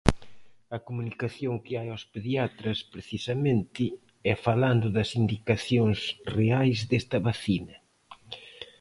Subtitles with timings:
[0.75, 3.83] A comunicación que hai aos pediatras, precisamente,
[4.31, 5.99] é falando das indicacións
[6.37, 7.75] reais desta vacina.